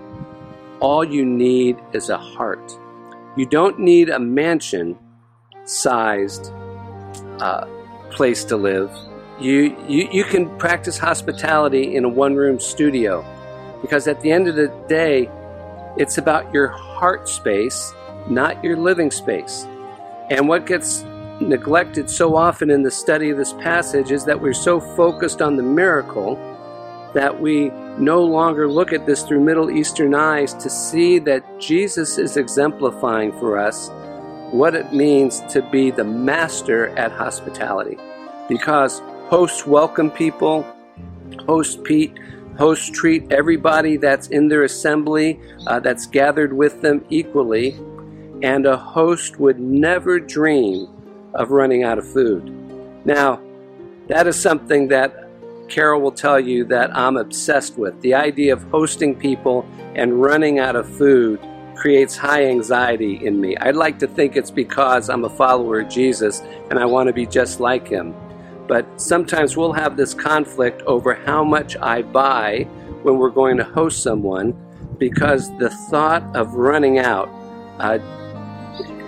All 0.81 1.05
you 1.05 1.25
need 1.25 1.79
is 1.93 2.11
a 2.11 2.19
heart. 2.19 2.77
You 3.37 3.47
don't 3.47 3.79
need 3.79 4.09
a 4.09 4.19
mansion 4.19 4.99
sized 5.65 6.51
uh, 7.39 7.65
place 8.11 8.43
to 8.47 8.57
live. 8.57 8.91
You, 9.41 9.77
you, 9.87 10.09
you 10.11 10.25
can 10.25 10.49
practice 10.59 10.99
hospitality 10.99 11.95
in 11.95 12.05
a 12.05 12.09
one 12.09 12.35
room 12.35 12.59
studio 12.59 13.25
because 13.83 14.09
at 14.09 14.21
the 14.23 14.33
end 14.33 14.49
of 14.49 14.57
the 14.57 14.69
day, 14.89 15.31
it's 15.97 16.19
about 16.19 16.53
your 16.53 16.69
heart 16.69 17.29
space, 17.29 17.95
not 18.29 18.65
your 18.65 18.77
living 18.77 19.13
space. 19.13 19.65
And 20.29 20.49
what 20.49 20.67
gets 20.67 21.05
neglected 21.41 22.09
so 22.09 22.35
often 22.37 22.71
in 22.71 22.83
the 22.83 22.91
study 22.91 23.31
of 23.31 23.37
this 23.37 23.53
passage 23.55 24.11
is 24.11 24.25
that 24.25 24.41
we're 24.41 24.55
so 24.55 24.81
focused 24.81 25.43
on 25.43 25.57
the 25.57 25.63
miracle 25.63 26.37
that 27.15 27.41
we 27.41 27.71
no 27.99 28.23
longer 28.23 28.69
look 28.69 28.93
at 28.93 29.07
this 29.07 29.23
through 29.23 29.41
Middle 29.41 29.71
Eastern 29.71 30.15
eyes 30.15 30.55
to 30.55 30.69
see 30.69 31.19
that 31.21 31.61
Jesus 31.61 32.19
is 32.19 32.37
exemplifying 32.37 33.33
for 33.33 33.59
us 33.59 33.91
what 34.53 34.75
it 34.75 34.93
means 34.93 35.41
to 35.53 35.63
be 35.71 35.91
the 35.91 36.05
master 36.05 36.89
at 36.99 37.13
hospitality. 37.13 37.99
Because 38.49 39.01
hosts 39.29 39.67
welcome 39.67 40.11
people, 40.11 40.63
hosts 41.47 41.79
Pete, 41.85 42.19
hosts 42.59 42.91
treat 42.91 43.31
everybody 43.33 43.97
that's 43.97 44.29
in 44.29 44.49
their 44.49 44.65
assembly, 44.65 45.41
uh, 45.67 45.81
that's 45.81 46.07
gathered 46.07 46.53
with 46.53 46.81
them 46.81 47.05
equally, 47.11 47.73
and 48.43 48.67
a 48.67 48.77
host 48.77 49.39
would 49.39 49.59
never 49.59 50.21
dream 50.21 50.96
of 51.37 51.51
running 51.51 51.85
out 51.85 51.99
of 51.99 52.13
food. 52.13 52.53
Now, 53.07 53.41
that 54.09 54.27
is 54.27 54.41
something 54.41 54.89
that 54.89 55.29
Carol 55.69 56.01
will 56.01 56.13
tell 56.13 56.39
you 56.39 56.65
that 56.67 56.97
I'm 56.97 57.17
obsessed 57.17 57.77
with. 57.77 58.01
The 58.01 58.15
idea 58.15 58.53
of 58.53 58.63
hosting 58.65 59.15
people 59.15 59.69
and 59.95 60.21
running 60.21 60.59
out 60.59 60.77
of 60.77 60.89
food 60.89 61.41
creates 61.75 62.17
high 62.17 62.47
anxiety 62.47 63.25
in 63.25 63.41
me. 63.41 63.57
I'd 63.59 63.77
like 63.77 63.99
to 64.01 64.07
think 64.07 64.37
it's 64.37 64.51
because 64.51 65.11
I'm 65.11 65.25
a 65.25 65.31
follower 65.31 65.81
of 65.81 65.89
Jesus 65.89 66.41
and 66.71 66.79
I 66.79 66.87
want 66.87 67.09
to 67.09 67.13
be 67.13 67.27
just 67.27 67.61
like 67.61 67.87
him. 67.87 68.15
But 68.67 69.01
sometimes 69.01 69.57
we'll 69.57 69.73
have 69.73 69.97
this 69.97 70.15
conflict 70.15 70.83
over 70.83 71.15
how 71.15 71.45
much 71.45 71.77
I 71.77 72.03
buy 72.03 72.65
when 73.03 73.19
we're 73.19 73.31
going 73.31 73.57
to 73.59 73.65
host 73.65 74.03
someone 74.03 74.55
because 74.99 75.57
the 75.59 75.71
thought 75.91 76.25
of 76.35 76.55
running 76.55 76.99
out, 76.99 77.29
uh, 77.79 77.99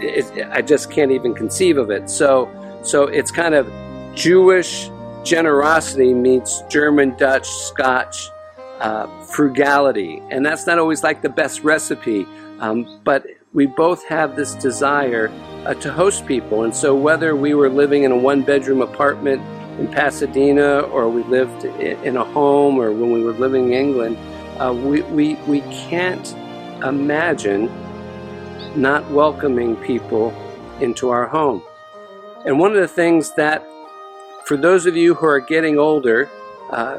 it, 0.02 0.48
I 0.50 0.62
just 0.62 0.90
can't 0.90 1.12
even 1.12 1.34
conceive 1.34 1.78
of 1.78 1.90
it. 1.90 2.08
So, 2.10 2.48
so 2.82 3.04
it's 3.04 3.30
kind 3.30 3.54
of 3.54 3.70
Jewish 4.14 4.90
generosity 5.24 6.14
meets 6.14 6.62
German, 6.68 7.16
Dutch, 7.16 7.48
Scotch 7.48 8.30
uh, 8.80 9.06
frugality. 9.26 10.22
And 10.30 10.44
that's 10.44 10.66
not 10.66 10.78
always 10.78 11.02
like 11.02 11.22
the 11.22 11.28
best 11.28 11.62
recipe. 11.62 12.26
Um, 12.60 13.00
but 13.04 13.24
we 13.52 13.66
both 13.66 14.06
have 14.06 14.36
this 14.36 14.54
desire 14.54 15.30
uh, 15.64 15.74
to 15.74 15.92
host 15.92 16.26
people. 16.26 16.64
And 16.64 16.74
so, 16.74 16.94
whether 16.94 17.34
we 17.34 17.54
were 17.54 17.68
living 17.68 18.04
in 18.04 18.12
a 18.12 18.16
one 18.16 18.42
bedroom 18.42 18.82
apartment 18.82 19.42
in 19.78 19.88
Pasadena 19.88 20.80
or 20.80 21.08
we 21.08 21.22
lived 21.24 21.64
in 21.64 22.16
a 22.16 22.24
home 22.24 22.78
or 22.78 22.92
when 22.92 23.12
we 23.12 23.22
were 23.22 23.32
living 23.32 23.66
in 23.66 23.72
England, 23.72 24.18
uh, 24.60 24.72
we, 24.72 25.02
we, 25.02 25.34
we 25.46 25.60
can't 25.88 26.34
imagine 26.84 27.68
not 28.76 29.08
welcoming 29.10 29.76
people 29.76 30.32
into 30.80 31.10
our 31.10 31.26
home. 31.26 31.62
And 32.44 32.58
one 32.58 32.72
of 32.72 32.80
the 32.80 32.88
things 32.88 33.34
that, 33.34 33.66
for 34.44 34.56
those 34.56 34.86
of 34.86 34.96
you 34.96 35.14
who 35.14 35.26
are 35.26 35.40
getting 35.40 35.78
older, 35.78 36.30
uh, 36.70 36.98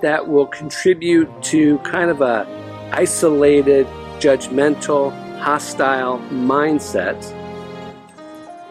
that 0.00 0.26
will 0.26 0.46
contribute 0.46 1.30
to 1.42 1.78
kind 1.78 2.10
of 2.10 2.20
a 2.20 2.46
isolated 2.92 3.86
judgmental, 4.18 5.12
hostile 5.38 6.18
mindset 6.30 7.16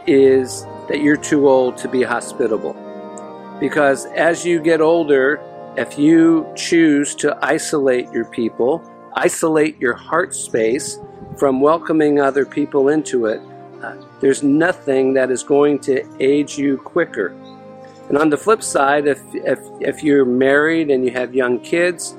is 0.08 0.66
that 0.88 1.02
you're 1.02 1.18
too 1.18 1.48
old 1.48 1.78
to 1.78 1.88
be 1.88 2.04
hospitable. 2.04 2.76
Because 3.60 4.06
as 4.08 4.46
you 4.46 4.62
get 4.62 4.82
older, 4.82 5.42
if 5.78 5.98
you 5.98 6.48
choose 6.56 7.16
to 7.16 7.38
isolate 7.42 8.12
your 8.12 8.26
people, 8.26 8.82
isolate 9.16 9.80
your 9.80 9.94
heart 9.94 10.34
space 10.34 11.00
from 11.38 11.62
welcoming 11.62 12.20
other 12.20 12.46
people 12.46 12.90
into 12.90 13.26
it, 13.26 13.42
uh, 13.84 13.96
there's 14.20 14.44
nothing 14.44 15.14
that 15.14 15.30
is 15.32 15.44
going 15.44 15.80
to 15.80 16.06
age 16.20 16.58
you 16.58 16.78
quicker. 16.78 17.28
And 18.10 18.18
on 18.18 18.30
the 18.30 18.38
flip 18.38 18.64
side, 18.64 19.08
if, 19.08 19.22
if, 19.34 19.60
if 19.82 20.04
you're 20.04 20.26
married 20.26 20.90
and 20.90 21.06
you 21.06 21.12
have 21.12 21.36
young 21.36 21.60
kids, 21.60 22.16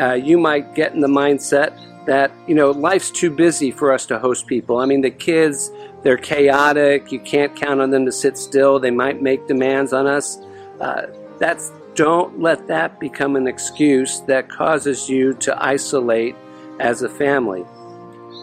uh, 0.00 0.12
you 0.14 0.38
might 0.38 0.74
get 0.74 0.94
in 0.94 1.00
the 1.00 1.08
mindset 1.08 1.78
that 2.06 2.32
you 2.48 2.54
know 2.54 2.72
life's 2.72 3.12
too 3.12 3.30
busy 3.30 3.70
for 3.70 3.92
us 3.92 4.06
to 4.06 4.18
host 4.18 4.46
people. 4.46 4.78
I 4.78 4.86
mean, 4.86 5.02
the 5.02 5.10
kids 5.10 5.70
they're 6.02 6.16
chaotic. 6.16 7.12
You 7.12 7.20
can't 7.20 7.54
count 7.54 7.80
on 7.80 7.90
them 7.90 8.04
to 8.06 8.12
sit 8.12 8.36
still. 8.36 8.78
They 8.78 8.90
might 8.90 9.22
make 9.22 9.46
demands 9.46 9.92
on 9.92 10.06
us. 10.06 10.38
Uh, 10.80 11.06
that's 11.38 11.70
don't 11.94 12.40
let 12.40 12.66
that 12.68 12.98
become 12.98 13.36
an 13.36 13.46
excuse 13.46 14.20
that 14.20 14.48
causes 14.48 15.08
you 15.08 15.34
to 15.34 15.62
isolate 15.62 16.34
as 16.80 17.02
a 17.02 17.08
family. 17.08 17.64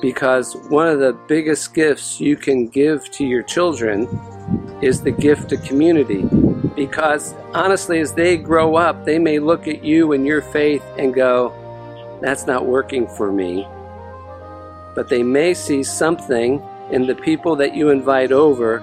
Because 0.02 0.56
one 0.70 0.88
of 0.88 1.00
the 1.00 1.14
biggest 1.28 1.74
gifts 1.74 2.22
you 2.22 2.36
can 2.38 2.68
give 2.68 3.10
to 3.12 3.26
your 3.26 3.44
children 3.44 4.08
is 4.82 5.02
the 5.02 5.12
gift 5.12 5.52
of 5.52 5.62
community. 5.64 6.24
Because 6.76 7.34
honestly, 7.54 8.00
as 8.00 8.14
they 8.14 8.38
grow 8.38 8.76
up, 8.76 9.04
they 9.06 9.20
may 9.20 9.40
look 9.40 9.68
at 9.68 9.84
you 9.84 10.14
and 10.14 10.26
your 10.26 10.42
faith 10.42 10.84
and 10.98 11.14
go, 11.14 11.54
that's 12.22 12.46
not 12.48 12.66
working 12.66 13.08
for 13.08 13.32
me. 13.32 13.68
But 14.96 15.10
they 15.10 15.24
may 15.24 15.54
see 15.54 15.84
something 15.84 16.62
in 16.92 17.06
the 17.06 17.16
people 17.16 17.56
that 17.58 17.76
you 17.76 17.90
invite 17.90 18.32
over 18.32 18.80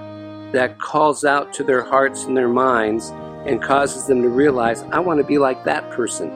that 0.53 0.79
calls 0.79 1.25
out 1.25 1.53
to 1.55 1.65
their 1.65 1.83
hearts 1.83 2.25
and 2.25 2.37
their 2.37 2.49
minds 2.49 3.11
and 3.47 3.63
causes 3.63 4.07
them 4.07 4.23
to 4.23 4.29
realize, 4.29 4.83
I 4.93 5.01
want 5.01 5.19
to 5.19 5.25
be 5.25 5.39
like 5.39 5.65
that 5.65 5.91
person. 5.91 6.31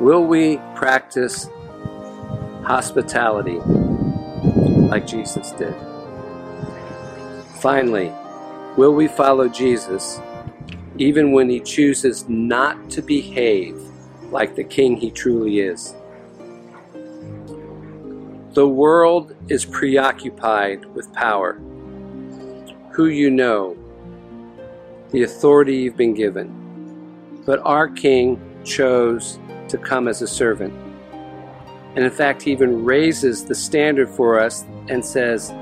Will 0.00 0.24
we 0.24 0.56
practice 0.74 1.48
hospitality 2.70 3.58
like 4.92 5.04
Jesus 5.04 5.50
did? 5.52 5.74
Finally, 7.58 8.12
will 8.76 8.94
we 8.94 9.08
follow 9.08 9.48
Jesus 9.48 10.20
even 10.96 11.32
when 11.32 11.50
he 11.50 11.58
chooses 11.58 12.28
not 12.28 12.88
to 12.90 13.02
behave 13.02 13.76
like 14.30 14.54
the 14.54 14.62
king 14.62 14.96
he 14.96 15.10
truly 15.10 15.58
is? 15.58 15.96
The 18.52 18.68
world 18.68 19.34
is 19.48 19.64
preoccupied 19.64 20.84
with 20.94 21.12
power, 21.12 21.54
who 22.92 23.06
you 23.06 23.30
know, 23.30 23.76
the 25.10 25.24
authority 25.24 25.76
you've 25.76 25.96
been 25.96 26.14
given. 26.14 27.42
But 27.44 27.58
our 27.64 27.88
King 27.88 28.40
chose 28.64 29.40
to 29.68 29.76
come 29.76 30.06
as 30.06 30.22
a 30.22 30.28
servant. 30.28 30.89
And 31.94 32.04
in 32.04 32.10
fact, 32.10 32.42
he 32.42 32.52
even 32.52 32.84
raises 32.84 33.44
the 33.44 33.54
standard 33.54 34.08
for 34.08 34.38
us 34.38 34.64
and 34.88 35.04
says, 35.04 35.52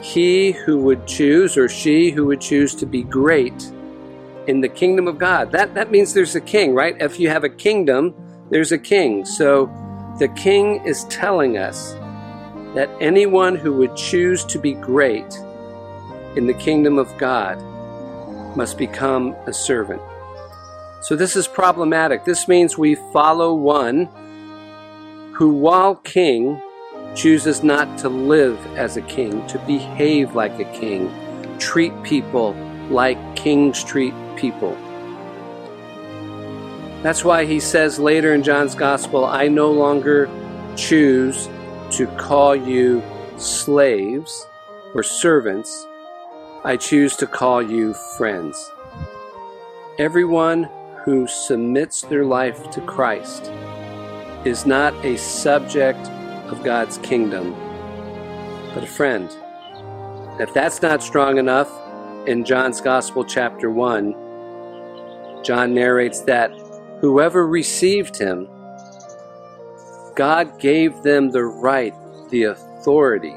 He 0.00 0.52
who 0.52 0.78
would 0.78 1.06
choose, 1.06 1.56
or 1.56 1.68
she 1.68 2.10
who 2.10 2.26
would 2.26 2.40
choose 2.40 2.74
to 2.76 2.86
be 2.86 3.02
great 3.02 3.70
in 4.46 4.60
the 4.60 4.68
kingdom 4.68 5.08
of 5.08 5.18
God. 5.18 5.52
That, 5.52 5.74
that 5.74 5.90
means 5.90 6.12
there's 6.12 6.34
a 6.34 6.40
king, 6.40 6.74
right? 6.74 6.96
If 7.00 7.20
you 7.20 7.28
have 7.28 7.44
a 7.44 7.48
kingdom, 7.48 8.14
there's 8.50 8.72
a 8.72 8.78
king. 8.78 9.24
So 9.24 9.66
the 10.18 10.28
king 10.28 10.84
is 10.84 11.04
telling 11.04 11.58
us 11.58 11.92
that 12.74 12.90
anyone 13.00 13.54
who 13.54 13.72
would 13.74 13.96
choose 13.96 14.44
to 14.46 14.58
be 14.58 14.72
great 14.72 15.34
in 16.36 16.46
the 16.46 16.54
kingdom 16.54 16.98
of 16.98 17.16
God 17.16 17.58
must 18.56 18.78
become 18.78 19.34
a 19.46 19.52
servant. 19.52 20.02
So 21.02 21.16
this 21.16 21.36
is 21.36 21.46
problematic. 21.46 22.24
This 22.24 22.48
means 22.48 22.76
we 22.76 22.96
follow 23.12 23.54
one 23.54 24.08
who, 25.36 25.52
while 25.52 25.96
king, 25.96 26.58
chooses 27.14 27.62
not 27.62 27.98
to 27.98 28.08
live 28.08 28.58
as 28.74 28.96
a 28.96 29.02
king, 29.02 29.46
to 29.48 29.58
behave 29.66 30.34
like 30.34 30.58
a 30.58 30.64
king, 30.72 31.12
treat 31.58 31.92
people 32.02 32.54
like 32.88 33.18
kings 33.36 33.84
treat 33.84 34.14
people. 34.36 34.74
That's 37.02 37.22
why 37.22 37.44
he 37.44 37.60
says 37.60 37.98
later 37.98 38.32
in 38.32 38.42
John's 38.42 38.74
Gospel, 38.74 39.26
I 39.26 39.48
no 39.48 39.70
longer 39.70 40.30
choose 40.74 41.50
to 41.90 42.06
call 42.16 42.56
you 42.56 43.02
slaves 43.36 44.46
or 44.94 45.02
servants, 45.02 45.86
I 46.64 46.78
choose 46.78 47.14
to 47.16 47.26
call 47.26 47.60
you 47.60 47.92
friends. 48.16 48.72
Everyone 49.98 50.70
who 51.04 51.26
submits 51.26 52.00
their 52.00 52.24
life 52.24 52.70
to 52.70 52.80
Christ 52.80 53.52
is 54.46 54.64
not 54.64 54.94
a 55.04 55.16
subject 55.16 56.08
of 56.50 56.62
God's 56.62 56.98
kingdom, 56.98 57.52
but 58.72 58.84
a 58.84 58.86
friend. 58.86 59.28
If 60.38 60.54
that's 60.54 60.80
not 60.80 61.02
strong 61.02 61.38
enough, 61.38 61.68
in 62.28 62.44
John's 62.44 62.80
Gospel, 62.80 63.24
chapter 63.24 63.70
1, 63.70 64.14
John 65.42 65.74
narrates 65.74 66.20
that 66.22 66.52
whoever 67.00 67.46
received 67.46 68.16
him 68.16 68.48
God 70.14 70.58
gave 70.58 71.02
them 71.02 71.30
the 71.30 71.44
right, 71.44 71.92
the 72.30 72.44
authority 72.44 73.34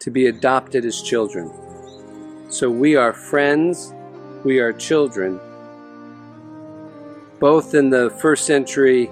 to 0.00 0.10
be 0.10 0.26
adopted 0.26 0.84
as 0.84 1.02
children. 1.02 1.52
So 2.48 2.70
we 2.70 2.96
are 2.96 3.12
friends, 3.12 3.94
we 4.42 4.58
are 4.58 4.72
children. 4.72 5.38
Both 7.38 7.74
in 7.74 7.90
the 7.90 8.10
first 8.20 8.46
century 8.46 9.10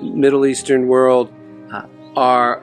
Middle 0.00 0.46
Eastern 0.46 0.88
world 0.88 1.32
uh, 1.72 1.86
are, 2.16 2.62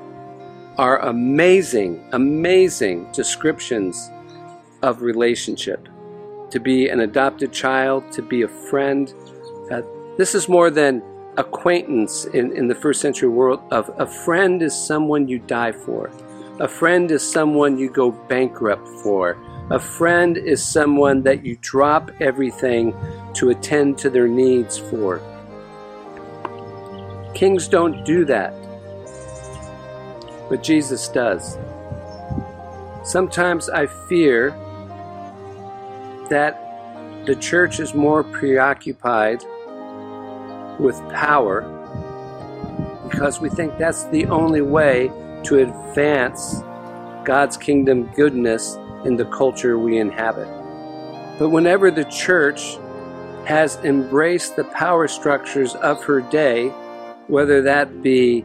are 0.78 1.00
amazing, 1.00 2.04
amazing 2.12 3.12
descriptions 3.12 4.10
of 4.82 5.02
relationship. 5.02 5.88
To 6.52 6.60
be 6.60 6.90
an 6.90 7.02
adopted 7.02 7.54
child, 7.54 8.12
to 8.14 8.22
be 8.22 8.42
a 8.42 8.48
friend. 8.48 9.14
Uh, 9.72 9.82
this 10.18 10.34
is 10.34 10.50
more 10.50 10.70
than 10.72 11.04
acquaintance 11.38 12.26
in, 12.26 12.52
in 12.56 12.68
the 12.68 12.76
first 12.76 13.02
century 13.02 13.30
world 13.30 13.62
of 13.72 13.90
a 13.98 14.06
friend 14.06 14.62
is 14.62 14.76
someone 14.76 15.28
you 15.28 15.40
die 15.40 15.72
for. 15.72 16.12
A 16.60 16.68
friend 16.68 17.10
is 17.12 17.26
someone 17.26 17.78
you 17.78 17.90
go 17.90 18.12
bankrupt 18.12 18.88
for. 19.02 19.38
A 19.72 19.80
friend 19.80 20.36
is 20.36 20.64
someone 20.66 21.22
that 21.24 21.46
you 21.46 21.58
drop 21.62 22.12
everything 22.20 22.94
to 23.36 23.50
attend 23.50 23.98
to 24.00 24.10
their 24.10 24.28
needs 24.28 24.78
for. 24.78 25.22
Kings 27.34 27.68
don't 27.68 28.04
do 28.04 28.26
that, 28.26 28.54
but 30.50 30.64
Jesus 30.64 31.08
does. 31.08 31.58
Sometimes 33.04 33.70
I 33.70 33.88
fear 34.08 34.50
that 36.30 37.26
the 37.26 37.36
church 37.36 37.80
is 37.80 37.94
more 37.94 38.24
preoccupied 38.24 39.44
with 40.80 40.98
power 41.10 41.62
because 43.10 43.40
we 43.40 43.50
think 43.50 43.78
that's 43.78 44.06
the 44.06 44.26
only 44.28 44.62
way 44.62 45.12
to 45.44 45.60
advance 45.60 46.62
God's 47.26 47.58
kingdom 47.58 48.12
goodness 48.16 48.76
in 49.06 49.16
the 49.16 49.26
culture 49.26 49.78
we 49.78 49.98
inhabit. 49.98 50.48
But 51.38 51.50
whenever 51.50 51.92
the 51.92 52.06
church 52.06 52.78
has 53.46 53.78
embraced 53.78 54.56
the 54.56 54.66
power 54.66 55.08
structures 55.08 55.76
of 55.76 56.04
her 56.04 56.22
day, 56.22 56.72
whether 57.30 57.62
that 57.62 58.04
be 58.04 58.44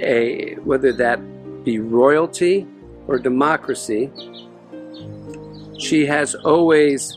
a 0.00 0.54
whether 0.56 0.92
that 0.92 1.18
be 1.64 1.78
royalty 1.80 2.66
or 3.08 3.18
democracy, 3.18 4.10
she 5.78 6.06
has 6.06 6.34
always 6.34 7.16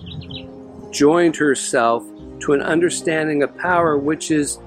joined 0.91 1.35
herself 1.35 2.03
to 2.39 2.53
an 2.53 2.61
understanding 2.61 3.43
of 3.43 3.55
power 3.57 3.97
which 3.97 4.31
is 4.31 4.59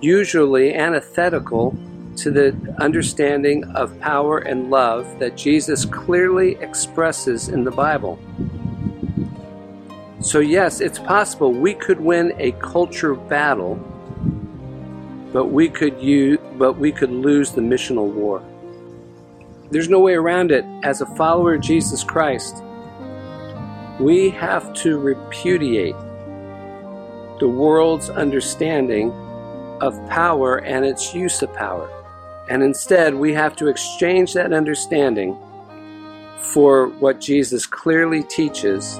usually 0.00 0.74
antithetical 0.74 1.76
to 2.16 2.30
the 2.30 2.74
understanding 2.80 3.64
of 3.76 3.98
power 4.00 4.38
and 4.38 4.70
love 4.70 5.18
that 5.18 5.36
Jesus 5.36 5.84
clearly 5.84 6.56
expresses 6.56 7.48
in 7.48 7.64
the 7.64 7.70
Bible. 7.70 8.18
So, 10.20 10.40
yes, 10.40 10.80
it's 10.80 10.98
possible 10.98 11.52
we 11.52 11.74
could 11.74 12.00
win 12.00 12.34
a 12.38 12.52
culture 12.52 13.14
battle, 13.14 13.76
but 15.32 15.46
we 15.46 15.68
could 15.68 16.00
use, 16.00 16.38
but 16.56 16.74
we 16.74 16.92
could 16.92 17.10
lose 17.10 17.52
the 17.52 17.60
missional 17.60 18.10
war. 18.10 18.42
There's 19.70 19.88
no 19.88 20.00
way 20.00 20.14
around 20.14 20.50
it. 20.50 20.64
As 20.82 21.00
a 21.00 21.06
follower 21.16 21.54
of 21.54 21.60
Jesus 21.60 22.02
Christ, 22.02 22.62
we 24.00 24.30
have 24.30 24.72
to 24.74 24.98
repudiate 24.98 25.96
the 27.40 27.48
world's 27.48 28.10
understanding 28.10 29.12
of 29.80 29.94
power 30.08 30.58
and 30.64 30.84
its 30.84 31.14
use 31.14 31.42
of 31.42 31.52
power. 31.54 31.88
And 32.48 32.62
instead, 32.62 33.14
we 33.14 33.34
have 33.34 33.54
to 33.56 33.68
exchange 33.68 34.32
that 34.34 34.52
understanding 34.52 35.36
for 36.38 36.88
what 36.88 37.20
Jesus 37.20 37.66
clearly 37.66 38.22
teaches, 38.22 38.98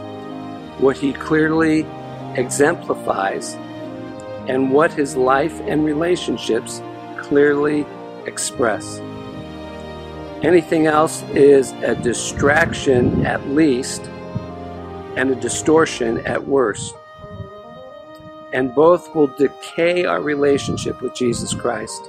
what 0.78 0.96
he 0.96 1.12
clearly 1.14 1.86
exemplifies, 2.34 3.56
and 4.48 4.72
what 4.72 4.92
his 4.92 5.16
life 5.16 5.60
and 5.60 5.84
relationships 5.84 6.82
clearly 7.18 7.86
express. 8.26 8.98
Anything 10.42 10.86
else 10.86 11.22
is 11.30 11.72
a 11.82 11.94
distraction 11.94 13.26
at 13.26 13.46
least 13.48 14.02
and 15.16 15.30
a 15.30 15.34
distortion 15.34 16.18
at 16.26 16.46
worst 16.46 16.94
and 18.52 18.74
both 18.74 19.14
will 19.14 19.26
decay 19.26 20.04
our 20.04 20.20
relationship 20.20 21.00
with 21.02 21.14
Jesus 21.14 21.54
Christ. 21.54 22.08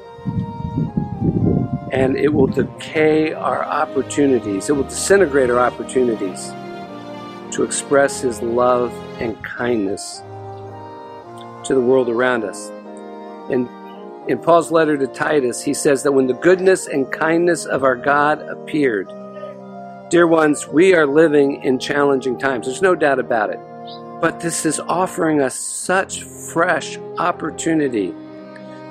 And 1.91 2.15
it 2.15 2.33
will 2.33 2.47
decay 2.47 3.33
our 3.33 3.63
opportunities, 3.63 4.69
it 4.69 4.73
will 4.73 4.83
disintegrate 4.83 5.49
our 5.49 5.59
opportunities 5.59 6.51
to 7.51 7.63
express 7.63 8.21
His 8.21 8.41
love 8.41 8.93
and 9.19 9.41
kindness 9.43 10.21
to 11.69 11.75
the 11.75 11.81
world 11.81 12.09
around 12.09 12.43
us. 12.43 12.69
And 13.51 13.69
in 14.27 14.39
Paul's 14.39 14.71
letter 14.71 14.97
to 14.97 15.05
Titus, 15.05 15.61
he 15.61 15.73
says 15.73 16.01
that 16.01 16.11
when 16.11 16.25
the 16.25 16.33
goodness 16.33 16.87
and 16.87 17.11
kindness 17.11 17.65
of 17.65 17.83
our 17.83 17.95
God 17.95 18.41
appeared, 18.41 19.07
dear 20.09 20.25
ones, 20.25 20.67
we 20.67 20.95
are 20.95 21.05
living 21.05 21.63
in 21.63 21.77
challenging 21.77 22.39
times. 22.39 22.65
There's 22.65 22.81
no 22.81 22.95
doubt 22.95 23.19
about 23.19 23.51
it. 23.51 23.59
But 24.19 24.39
this 24.39 24.65
is 24.65 24.79
offering 24.79 25.41
us 25.41 25.53
such 25.55 26.23
fresh 26.23 26.97
opportunity 27.19 28.07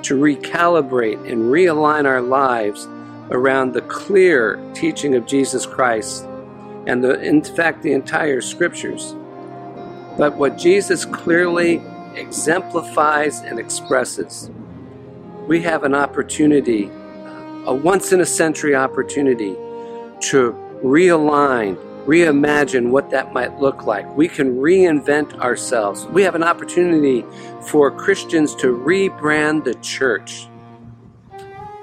to 0.03 0.17
recalibrate 0.17 1.29
and 1.29 1.51
realign 1.51 2.05
our 2.05 2.21
lives 2.21 2.87
around 3.29 3.73
the 3.73 3.81
clear 3.81 4.57
teaching 4.73 5.15
of 5.15 5.25
Jesus 5.25 5.65
Christ 5.65 6.23
and 6.87 7.03
the, 7.03 7.19
in 7.19 7.43
fact 7.43 7.83
the 7.83 7.91
entire 7.91 8.39
scriptures. 8.39 9.13
But 10.17 10.37
what 10.37 10.57
Jesus 10.57 11.03
clearly 11.03 11.81
exemplifies 12.19 13.39
and 13.39 13.59
expresses, 13.59 14.51
we 15.47 15.61
have 15.61 15.83
an 15.83 15.95
opportunity, 15.95 16.91
a 17.65 17.73
once 17.73 18.11
in 18.11 18.21
a 18.21 18.25
century 18.25 18.75
opportunity 18.75 19.55
to 20.19 20.53
realign, 20.83 21.75
reimagine 22.05 22.89
what 22.89 23.09
that 23.09 23.33
might 23.33 23.59
look 23.59 23.85
like. 23.85 24.05
We 24.15 24.27
can 24.27 24.57
reinvent 24.57 25.39
ourselves. 25.39 26.05
We 26.07 26.23
have 26.23 26.35
an 26.35 26.43
opportunity 26.43 27.25
for 27.67 27.89
Christians 27.91 28.55
to 28.55 28.67
rebrand 28.67 29.63
the 29.63 29.75
church 29.75 30.47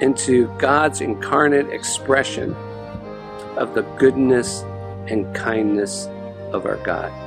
into 0.00 0.46
God's 0.58 1.00
incarnate 1.00 1.68
expression 1.70 2.54
of 3.56 3.74
the 3.74 3.82
goodness 3.98 4.62
and 5.08 5.34
kindness 5.34 6.06
of 6.52 6.66
our 6.66 6.76
God. 6.84 7.25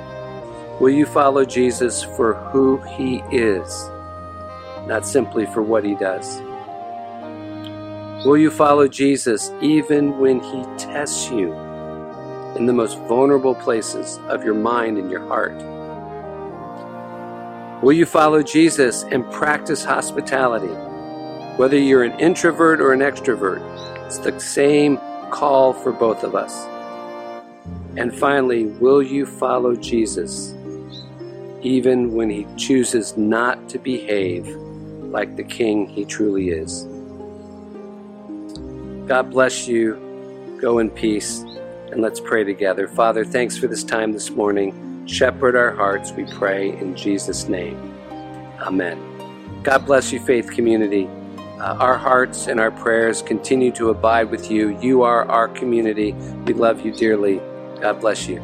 Will 0.79 0.91
you 0.91 1.05
follow 1.05 1.43
Jesus 1.43 2.03
for 2.03 2.35
who 2.35 2.77
he 2.95 3.17
is, 3.33 3.89
not 4.87 5.05
simply 5.05 5.45
for 5.45 5.61
what 5.61 5.83
he 5.83 5.93
does? 5.93 6.39
Will 8.25 8.37
you 8.37 8.49
follow 8.49 8.87
Jesus 8.87 9.51
even 9.61 10.17
when 10.19 10.39
he 10.39 10.63
tests 10.77 11.29
you 11.29 11.51
in 12.55 12.65
the 12.65 12.71
most 12.71 12.97
vulnerable 13.09 13.55
places 13.55 14.19
of 14.29 14.45
your 14.45 14.53
mind 14.53 14.97
and 14.97 15.11
your 15.11 15.27
heart? 15.27 15.55
Will 17.83 17.91
you 17.91 18.05
follow 18.05 18.41
Jesus 18.41 19.03
and 19.03 19.29
practice 19.33 19.83
hospitality? 19.83 20.73
Whether 21.57 21.77
you're 21.77 22.03
an 22.03 22.17
introvert 22.21 22.79
or 22.79 22.93
an 22.93 23.01
extrovert, 23.01 23.59
it's 24.05 24.19
the 24.19 24.39
same 24.39 24.97
call 25.29 25.73
for 25.73 25.91
both 25.91 26.23
of 26.23 26.35
us. 26.35 26.67
And 27.97 28.17
finally, 28.17 28.67
will 28.67 29.03
you 29.03 29.25
follow 29.25 29.75
Jesus 29.75 30.53
even 31.61 32.13
when 32.13 32.29
he 32.29 32.47
chooses 32.57 33.17
not 33.17 33.69
to 33.69 33.79
behave 33.79 34.47
like 34.47 35.35
the 35.35 35.43
king 35.43 35.87
he 35.87 36.05
truly 36.05 36.49
is? 36.49 36.87
God 39.07 39.31
bless 39.31 39.67
you. 39.67 40.57
Go 40.61 40.79
in 40.79 40.89
peace 40.89 41.39
and 41.91 42.01
let's 42.01 42.19
pray 42.19 42.43
together. 42.43 42.87
Father, 42.87 43.25
thanks 43.25 43.57
for 43.57 43.67
this 43.67 43.83
time 43.83 44.11
this 44.11 44.29
morning. 44.29 45.05
Shepherd 45.07 45.55
our 45.55 45.71
hearts, 45.71 46.11
we 46.11 46.25
pray 46.25 46.69
in 46.69 46.95
Jesus' 46.95 47.47
name. 47.47 47.77
Amen. 48.59 48.99
God 49.63 49.85
bless 49.85 50.11
you, 50.11 50.19
faith 50.19 50.51
community. 50.51 51.07
Uh, 51.59 51.75
our 51.79 51.97
hearts 51.97 52.47
and 52.47 52.59
our 52.59 52.71
prayers 52.71 53.21
continue 53.21 53.71
to 53.71 53.89
abide 53.89 54.29
with 54.29 54.49
you. 54.51 54.79
You 54.79 55.01
are 55.01 55.25
our 55.25 55.47
community. 55.47 56.13
We 56.45 56.53
love 56.53 56.85
you 56.85 56.93
dearly. 56.93 57.41
God 57.81 57.99
bless 57.99 58.27
you. 58.27 58.41